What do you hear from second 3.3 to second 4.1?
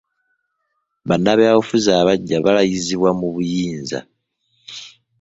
buyinza.